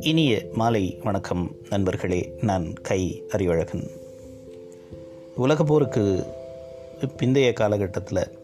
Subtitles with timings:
[0.00, 2.32] இனிய மாலை வணக்கம் நண்பர்களே.
[2.40, 3.90] நான் கை அறிவழகன்
[5.38, 6.26] உலகப்போருக்கு
[7.22, 8.38] பிந்தைய காலகட்டத்தில்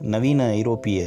[0.00, 1.06] நவீன ஐரோப்பிய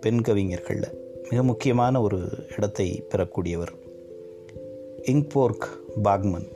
[0.00, 3.74] பெண் கவிஞர்களில் மிக முக்கியமான ஒரு இடத்தை பெறக்கூடியவர்
[5.02, 5.66] இங்போர்க்
[6.02, 6.48] பாக்மன்.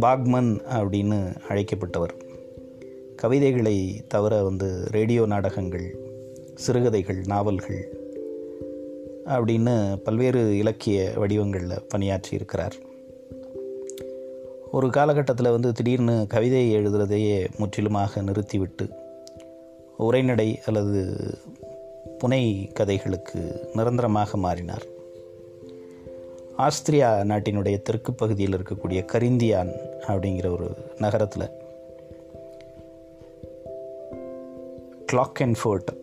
[0.00, 2.23] பாக்மன் அப்படின்னு அழைக்கப்பட்டவர்.
[3.24, 5.86] கவிதைகளை தவிர வந்து ரேடியோ நாடகங்கள்
[6.54, 7.78] சிறுகதைகள் நாவல்கள்
[9.26, 12.74] அப்படின்னு பல்வேறு இலக்கிய வடிவங்களில் பணியாற்றி இருக்கிறார்.
[14.72, 18.88] ஒரு காலகட்டத்தில் வந்து திடீர்னு கவிதை எழுதுறதையே முற்றிலுமாக நிறுத்திவிட்டு
[19.96, 21.02] உரைநடை அல்லது
[22.18, 24.86] புனை கதைகளுக்கு நிரந்தரமாக மாறினார்.
[26.58, 29.74] ஆஸ்திரியா நாட்டினுடைய தெற்கு பகுதியில் இருக்கக்கூடிய கரிந்தியான்
[30.06, 30.68] அப்படிங்கிற ஒரு
[30.98, 31.62] நகரத்தில்
[35.14, 35.94] கிளாக் அண்ட் ஃபோர்ட்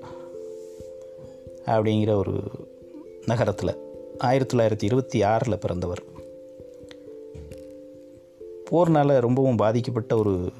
[1.66, 2.42] அப்படிங்கிற ஒரு
[3.26, 3.76] நகரத்தில்
[4.18, 6.04] ஆயிரத்தி தொள்ளாயிரத்தி இருபத்தி ஆறில் பிறந்தவர்.
[8.72, 10.52] போர்னால் ரொம்பவும் பாதிக்கப்பட்ட ஒரு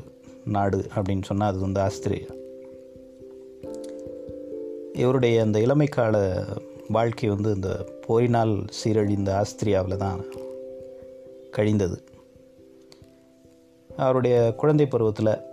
[0.46, 2.28] நாடு அப்படின்னு சொன்னால் அது வந்து ஆஸ்திரேலியா.
[4.94, 6.44] இவருடைய அந்த இளமை கால
[6.88, 10.26] வாழ்க்கை வந்து இந்த போரினால் சீரழிந்த ஆஸ்திரியாவில் தான்
[11.52, 12.04] கழிந்தது.
[13.98, 15.50] அவருடைய குழந்தை பருவத்தில்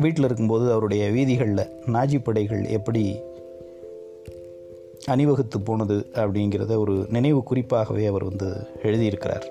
[0.00, 3.20] வீட்டில் இருக்கும்போது அவருடைய வீதிகளில் நாஜி படைகள் எப்படி
[5.06, 9.46] அணிவகுத்து போனது அப்படிங்கிறத ஒரு நினைவு குறிப்பாகவே அவர் வந்து எழுதியிருக்கிறார்.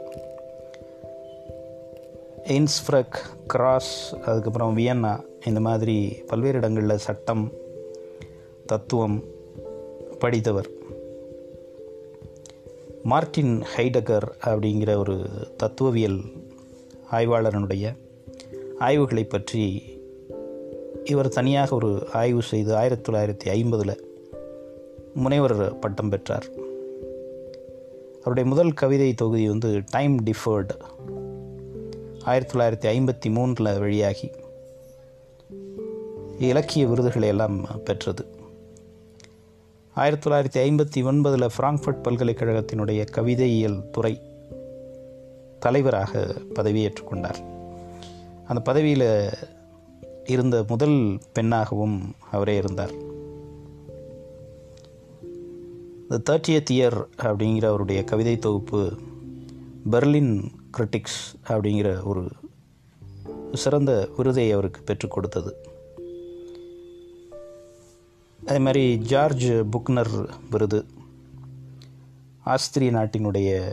[2.44, 7.52] இன்ஸ்ஃப்ரக் கிராஸ் அதுக்கப்புறம் வியன்னா இந்த மாதிரி பல்வேறு இடங்களில் சட்டம்
[8.66, 9.24] தத்துவம்
[10.20, 10.70] படித்தவர்.
[13.04, 15.26] மார்டின் ஹைடகர் அப்படிங்கிற ஒரு
[15.58, 16.20] தத்துவவியல்
[17.12, 17.96] ஆய்வாளரனுடைய
[18.80, 19.64] ஆய்வுகளை பற்றி
[21.04, 24.00] இவர் தனியாக ஒரு ஆய்வு செய்து ஆயிரத்தி தொள்ளாயிரத்தி ஐம்பதில்
[25.14, 26.46] முனைவர் பட்டம் பெற்றார்.
[28.20, 30.70] அவருடைய முதல் கவிதை தொகுதி வந்து டைம் டிஃபர்டு
[32.24, 34.32] ஆயிரத்தி தொள்ளாயிரத்தி ஐம்பத்தி மூன்றில் வெளியாகி
[36.40, 38.26] இலக்கிய விருதுகளை எல்லாம் பெற்றது.
[39.94, 44.22] ஆயிரத்தி தொள்ளாயிரத்தி ஐம்பத்தி ஒன்பதில் ஃப்ராங்க்ஃபர்ட் பல்கலைக்கழகத்தினுடைய கவிதையியல் துறை
[45.60, 47.40] தலைவராக பதவியேற்றுக்கொண்டார்
[48.48, 49.30] அந்த பதவியில்
[50.30, 52.00] இருந்த முதல் பெண்ணாகவும்
[52.32, 52.92] அவரே இருந்தார்.
[56.08, 58.98] த தேர்ட்டியத் இயர் அப்படிங்கிற அவருடைய கவிதை தொகுப்பு
[59.92, 60.44] பெர்லின்
[60.78, 62.28] கிரிட்டிக்ஸ் அப்படிங்கிற ஒரு
[63.54, 65.56] சிறந்த விருதை அவருக்கு பெற்றுக் கொடுத்தது.
[68.46, 70.86] அதே மாதிரி ஜார்ஜ் புக்னர் விருது
[72.46, 73.72] ஆஸ்திரிய நாட்டினுடைய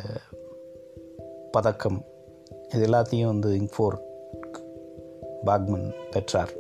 [1.53, 2.05] பதக்கம்
[2.75, 4.06] இது எல்லாத்தையும் வந்து இங்ஃபோர்
[5.47, 6.53] பாக்மன் பெற்றார்.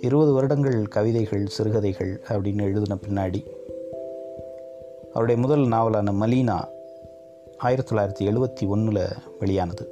[0.00, 3.40] இருபது வருடங்கள் கவிதைகள் சிறுகதைகள் அப்படின்னு எழுதின பின்னாடி
[5.10, 6.58] அவருடைய முதல் நாவலான மலீனா
[7.58, 9.04] ஆயிரத்தி தொள்ளாயிரத்தி எழுபத்தி ஒன்றில்
[9.38, 9.84] வெளியானது.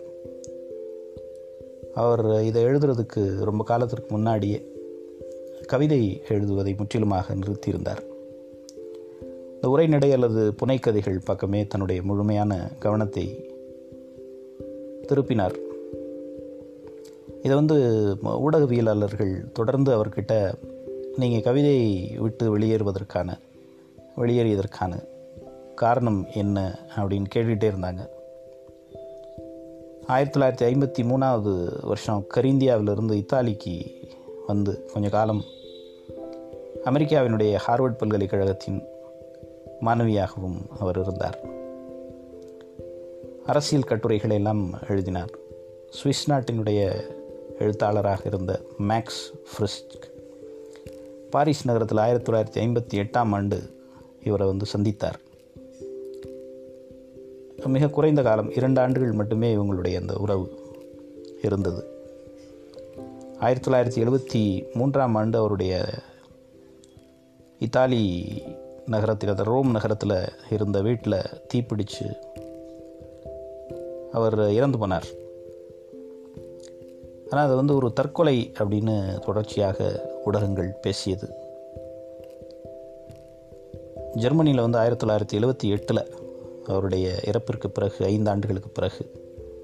[1.95, 4.59] அவர் இதை எழுதுறதுக்கு ரொம்ப காலத்திற்கு முன்னாடியே
[5.67, 8.03] கவிதை எழுதுவதை முற்றிலுமாக நிறுத்தியிருந்தார்.
[9.55, 13.27] இந்த உரைநடை அல்லது புனைக்கதைகள் பக்கமே தன்னுடைய முழுமையான கவனத்தை
[15.09, 15.57] திருப்பினார்.
[17.43, 17.75] இதை வந்து
[18.23, 20.55] ஊடகவியலாளர்கள் தொடர்ந்து அவர்கிட்ட
[21.17, 23.39] நீங்கள் கவிதை விட்டு வெளியேறுவதற்கான
[24.17, 25.05] வெளியேறியதற்கான
[25.75, 28.07] காரணம் என்ன அப்படின்னு கேட்டுகிட்டே இருந்தாங்க.
[30.07, 33.85] ஆயிரத்தி தொள்ளாயிரத்தி ஐம்பத்தி மூணாவது வருஷம் கரீந்தியாவிலிருந்து இத்தாலிக்கு
[34.47, 35.43] வந்து கொஞ்ச காலம்
[36.85, 38.83] அமெரிக்காவினுடைய ஹார்வர்ட் பல்கலைக்கழகத்தின்
[39.81, 41.41] மாணவியாகவும் அவர் இருந்தார்.
[43.47, 45.31] அரசியல் கட்டுரைகளை எல்லாம் எழுதினார்.
[45.91, 47.03] சுவிஸ் நாட்டினுடைய
[47.63, 50.03] எழுத்தாளராக இருந்த மேக்ஸ் ஃப்ரிஸ்க்.
[51.31, 53.61] பாரிஸ் நகரத்தில் ஆயிரத்தி தொள்ளாயிரத்தி ஐம்பத்தி எட்டாம் ஆண்டு
[54.25, 55.19] இவரை வந்து சந்தித்தார்.
[57.67, 60.61] மிக குறைந்த காலம் இரண்டு ஆண்டுகள் மட்டுமே இவங்களுடைய அந்த உறவு
[61.43, 61.85] இருந்தது.
[63.39, 65.85] ஆயிரத்தி தொள்ளாயிரத்தி எழுபத்தி மூன்றாம் ஆண்டு அவருடைய
[67.59, 68.33] இத்தாலி
[68.87, 71.19] நகரத்தில் அந்த ரோம் நகரத்தில் இருந்த வீட்டில்
[71.55, 72.15] தீப்பிடித்து
[74.13, 75.22] அவர் இறந்து போனார்.
[77.33, 81.29] ஆனால் அது வந்து ஒரு தற்கொலை அப்படின்னு தொடர்ச்சியாக ஊடகங்கள் பேசியது.
[84.15, 86.15] ஜெர்மனியில் வந்து ஆயிரத்தி தொள்ளாயிரத்தி எழுபத்தி எட்டில்
[86.67, 89.11] அவருடைய இறப்பிற்கு பிறகு ஐந்து ஆண்டுகளுக்கு பிறகு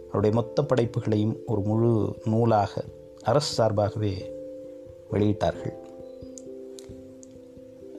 [0.06, 2.84] அவருடைய மொத்த படைப்புகளையும் ஒரு முழு நூலாக
[3.22, 4.32] அரசு சார்பாகவே
[5.12, 5.74] வெளியிட்டார்கள்.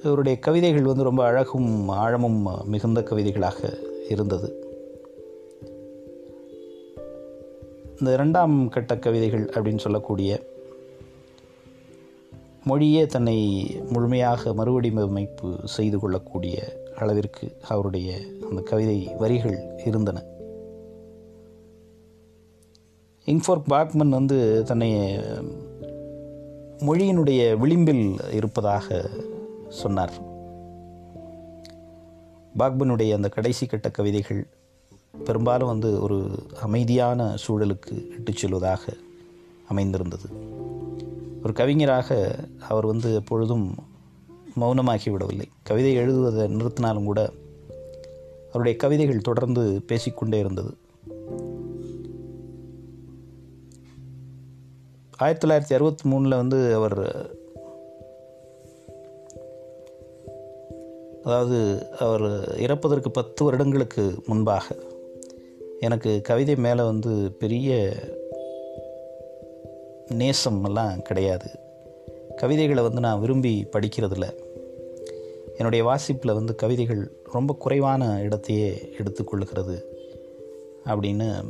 [0.04, 3.80] இவருடைய கவிதைகள் வந்து ரொம்ப அழகும் ஆழமும் மிகுந்த கவிதைகளாக
[4.10, 4.59] இருந்தது.
[8.00, 10.42] இந்த இரண்டாம் கட்ட கவிதைகள் அப்படின்னு சொல்லக்கூடிய
[12.63, 13.38] மொழியே தன்னை
[13.90, 18.18] முழுமையாக மறுவடிவமைப்பு செய்து கொள்ளக்கூடிய அளவிற்கு அவருடைய
[18.50, 20.24] அந்த கவிதை வரிகள் இருந்தன.
[23.25, 25.18] இங்ஃபோர்க் பாக்மன் வந்து தன்னை
[26.78, 29.10] மொழியினுடைய விளிம்பில் இருப்பதாக
[29.69, 30.13] சொன்னார்.
[32.57, 34.48] பாக்மனுடைய அந்த கடைசி கட்ட கவிதைகள்
[35.25, 36.30] பெரும்பாலும் வந்து ஒரு
[36.62, 38.94] அமைதியான சூழலுக்கு இட்டுச் செல்வதாக
[39.68, 40.30] அமைந்திருந்தது.
[41.44, 42.36] ஒரு கவிஞராக
[42.68, 43.75] அவர் வந்து எப்பொழுதும்
[44.62, 47.31] மௌனமாகி விடவில்லை கவிதை எழுதுவதை நிறுத்தினாலும் கூட
[48.48, 50.74] அவருடைய கவிதைகள் தொடர்ந்து பேசிக்கொண்டே இருந்தது.
[55.18, 57.30] ஆயிரத்தி தொள்ளாயிரத்தி அறுபத்தி மூணில் வந்து அவர்
[61.24, 64.75] அதாவது அவர் இறப்பதற்கு பத்து வருடங்களுக்கு முன்பாக
[65.80, 67.94] எனக்கு கவிதை மேலே வந்து பெரிய
[70.10, 71.46] நேசம் எல்லாம் கிடையாது.
[72.36, 74.34] கவிதைகளை வந்து நான் விரும்பி படிக்கிறதில்ல.
[75.56, 79.84] என்னுடைய வாசிப்பில் வந்து கவிதைகள் ரொம்ப குறைவான இடத்தையே எடுத்துக்கொள்ளுகிறது
[80.86, 81.44] அப்படின்னு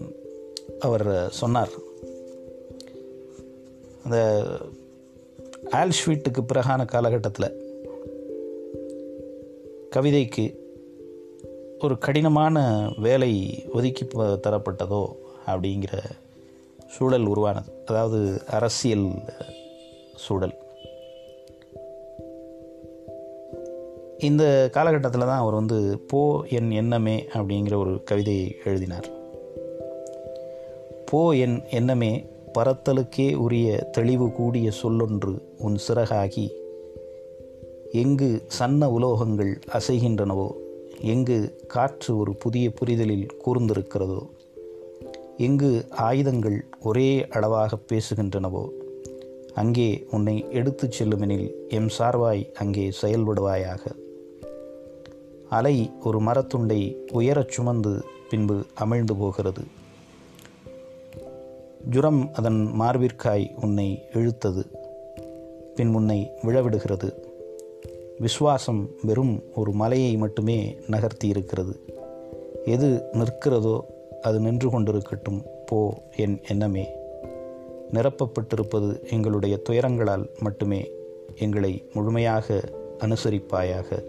[0.79, 1.69] அவர் சொன்னார்.
[4.03, 4.43] அந்த
[5.71, 7.67] ஆல்ஷ்வீட்டுக்கு பிறகான காலகட்டத்தில்
[9.89, 10.68] கவிதைக்கு
[11.83, 15.07] ஒரு கடினமான வேலை ஒதுக்கி தரப்பட்டதோ
[15.47, 15.99] அப்படிங்கிற
[16.87, 17.71] சூழல் உருவானது.
[17.85, 19.11] அதாவது அரசியல்
[20.15, 20.53] சூழல்.
[24.19, 29.07] இந்த காலகட்டத்தில் தான் அவர் வந்து போ என் எண்ணமே அப்படிங்கிற ஒரு கவிதையை எழுதினார்.
[31.05, 32.25] போ என் எண்ணமே
[32.57, 36.49] பரத்தலுக்கே உரிய தெளிவு கூடிய சொல்லொன்று உன் சிறகாகி
[37.91, 40.47] எங்கு சன்ன உலோகங்கள் அசைகின்றனவோ
[41.01, 44.29] எங்கு காற்று ஒரு புதிய புரிதலில் கூர்ந்திருக்கிறதோ
[45.37, 48.69] எங்கு ஆயுதங்கள் ஒரே அளவாக பேசுகின்றனவோ
[49.53, 53.79] அங்கே உன்னை எடுத்துச் செல்லுமெனில் எம் சார்வாய் அங்கே செயல்படுவாயாக.
[55.49, 59.61] அலை ஒரு மரத்துண்டை உயரச் சுமந்து பின்பு அமிழ்ந்து போகிறது.
[61.89, 64.63] ஜுரம் அதன் மார்பிற்காய் உன்னை இழுத்தது
[65.75, 67.27] பின் உன்னை விழவிடுகிறது.
[68.19, 71.79] விசுவாசம் வெறும் ஒரு மலையை மட்டுமே நகர்த்தி இருக்கிறது.
[72.65, 73.79] எது நிற்கிறதோ
[74.21, 76.87] அது நின்று கொண்டிருக்கட்டும் போ என் எண்ணமே.
[77.93, 80.91] நிரப்பப்பட்டிருப்பது எங்களுடைய துயரங்களால் மட்டுமே
[81.35, 82.61] எங்களை முழுமையாக
[82.97, 84.03] அனுசரிப்பாயாக.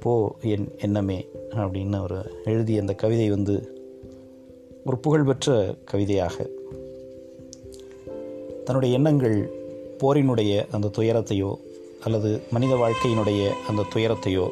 [0.00, 3.82] போ என் எண்ணமே அப்படின்னு அவர் எழுதிய அந்த கவிதை வந்து
[4.84, 6.48] ஒரு புகழ்பெற்ற கவிதையாக.
[8.64, 9.50] தன்னுடைய எண்ணங்கள்
[10.02, 11.66] போரினுடைய அந்த துயரத்தையோ
[12.00, 14.48] அல்லது மனித வாழ்க்கையினுடைய அந்த துயரத்தையோ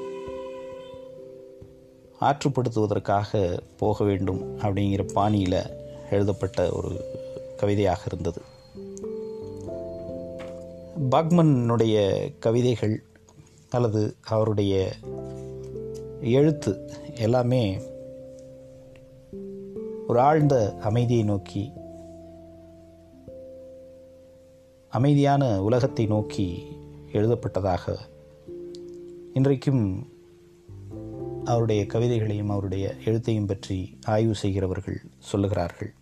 [2.20, 5.62] ஆற்றுப்படுத்துவதற்காக போக வேண்டும் அப்படிங்கிற பாணியில்
[6.10, 7.00] எழுதப்பட்ட ஒரு
[7.56, 8.40] கவிதையாக இருந்தது.
[11.10, 13.02] பாக்மனுடைய கவிதைகள்
[13.70, 14.92] அல்லது அவருடைய
[16.22, 17.80] எழுத்து எல்லாமே
[20.06, 21.72] ஒரு ஆழ்ந்த அமைதியை நோக்கி
[24.88, 26.66] அமைதியான உலகத்தை நோக்கி
[27.12, 27.96] எழுதப்பட்டதாக.
[29.32, 30.08] இன்றைக்கும்
[31.44, 35.00] அவருடைய கவிதைகளையும் அவருடைய எழுத்தையும் பற்றி ஆய்வு செய்கிறவர்கள்
[35.32, 35.94] சொல்லுகிறார்கள்.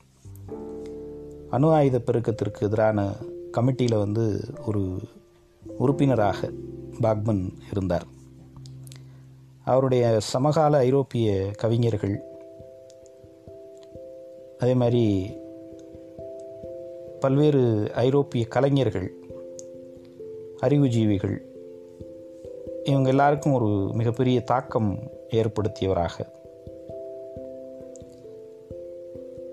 [1.51, 3.12] அணு ஆயுத பெருக்கத்திற்கு எதிரான
[3.53, 4.99] கமிட்டியில் வந்து ஒரு
[5.79, 6.51] உறுப்பினராக
[7.01, 8.06] பாக்மன் இருந்தார்.
[9.65, 12.23] அவருடைய சமகால ஐரோப்பிய கவிஞர்கள்
[14.58, 15.32] அதே மாதிரி
[17.20, 19.23] பல்வேறு ஐரோப்பிய கலைஞர்கள்
[20.69, 21.37] அறிவுஜீவிகள்.
[22.85, 24.99] இவங்க எல்லாருக்கும் ஒரு மிகப்பெரிய தாக்கம்
[25.31, 26.27] ஏற்படுத்தியவராக.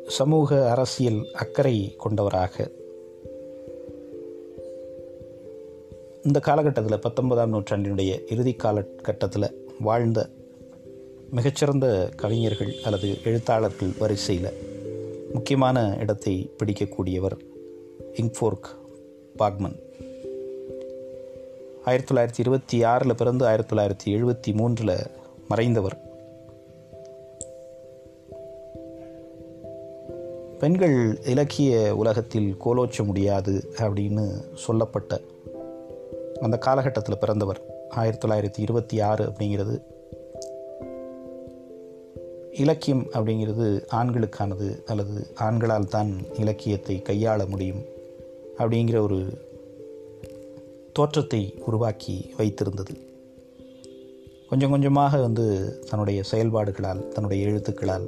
[0.08, 2.72] சமூக அரசியல் அக்கறை கொண்டவராக.
[6.24, 10.30] இந்த காலகட்டத்தில் பத்தொன்பதாம் நூற்றாண்டினுடைய இறுதி காலகட்டத்தில் வாழ்ந்த
[11.30, 14.50] மிகச்சிறந்த கவிஞர்கள் அல்லது எழுத்தாளர்கள் வரிசையில்
[15.34, 17.38] முக்கியமான இடத்தை பிடிக்கக்கூடியவர்
[18.13, 18.70] இங்ஃபோர்க்
[19.38, 19.75] பாக்மன்.
[21.83, 25.00] ஆயிரத்தி தொள்ளாயிரத்தி இருபத்தி ஆறில் பிறந்து ஆயிரத்தி தொள்ளாயிரத்தி எழுபத்தி மூன்றில்
[25.50, 25.97] மறைந்தவர்.
[30.59, 35.21] பெண்கள் இலக்கிய உலகத்தில் கோலோச்ச முடியாது அப்படின்னு சொல்லப்பட்ட
[36.41, 39.81] அந்த காலகட்டத்தில் பிறந்தவர் ஆயிரத்தி தொள்ளாயிரத்தி இருபத்தி ஆறு அப்படிங்கிறது.
[42.51, 47.81] இலக்கியம் அப்படிங்கிறது ஆண்களுக்கானது அல்லது ஆண்களால் தான் இலக்கியத்தை கையாள முடியும்
[48.57, 49.50] அப்படிங்கிற ஒரு
[50.93, 52.93] தோற்றத்தை உருவாக்கி வைத்திருந்தது.
[54.50, 55.45] கொஞ்சம் கொஞ்சமாக வந்து
[55.89, 58.07] தன்னுடைய செயல்பாடுகளால் தன்னுடைய எழுத்துக்களால்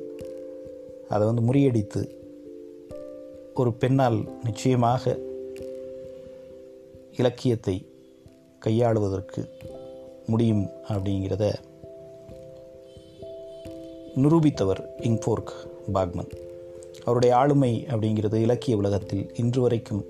[1.10, 2.02] அதை வந்து முறியடித்து
[3.54, 5.18] ஒரு பெண்ணால் நிச்சயமாக
[7.18, 7.86] இலக்கியத்தை
[8.66, 9.50] கையாளுவதற்கு
[10.26, 11.54] முடியும் அப்படிங்கிறத
[14.16, 15.54] நிரூபித்தவர் இங்ஃபோர்க்
[15.94, 16.32] பாக்மன்.
[17.04, 20.04] அவருடைய ஆளுமை அப்படிங்கிறது இலக்கிய உலகத்தில் இன்று வரைக்கும்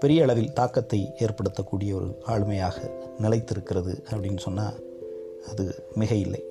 [0.00, 2.76] பெரிய அளவில் தாக்கத்தை ஏற்படுத்தக்கூடிய ஒரு ஆளுமையாக
[3.22, 4.78] நிலைத்திருக்கிறது அப்படின்னு சொன்னால்
[5.50, 6.42] அது மிக இல்லை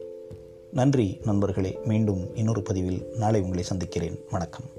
[0.72, 1.80] நன்றி நண்பர்களே.
[1.86, 4.20] மீண்டும் இன்னொரு பதிவில் நாளை உங்களை சந்திக்கிறேன்.
[4.32, 4.77] வணக்கம்.